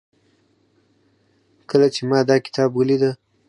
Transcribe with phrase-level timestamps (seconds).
[1.69, 3.11] کله چې ما دا کتاب وليده